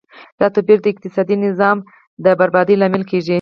[0.39, 1.77] دا توپیر د اقتصادي نظام
[2.23, 3.29] د بربادۍ لامل کیږي.